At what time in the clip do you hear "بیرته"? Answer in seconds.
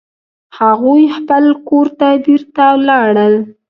2.25-2.65